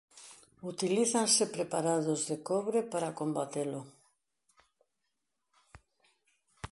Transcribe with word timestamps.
Utilízanse 0.71 1.43
preparados 1.55 2.19
de 2.29 2.37
cobre 2.49 2.79
para 2.91 3.15
combatelo. 3.19 3.81